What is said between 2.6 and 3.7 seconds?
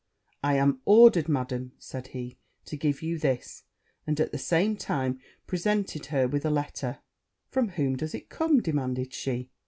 'to give you this;'